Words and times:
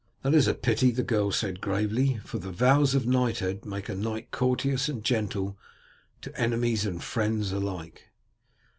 "That 0.23 0.33
is 0.33 0.47
a 0.47 0.55
pity," 0.55 0.89
the 0.89 1.03
girl 1.03 1.31
said 1.31 1.61
gravely, 1.61 2.17
"for 2.25 2.39
the 2.39 2.49
vows 2.51 2.95
of 2.95 3.05
knighthood 3.05 3.65
make 3.65 3.87
a 3.87 3.93
knight 3.93 4.31
courteous 4.31 4.89
and 4.89 5.03
gentle 5.03 5.59
to 6.21 6.35
enemies 6.35 6.87
and 6.87 7.03
friends 7.03 7.51
alike." 7.51 8.07